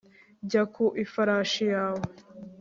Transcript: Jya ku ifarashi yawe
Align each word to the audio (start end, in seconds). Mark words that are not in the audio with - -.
Jya 0.49 0.63
ku 0.73 0.85
ifarashi 1.03 1.63
yawe 1.73 2.03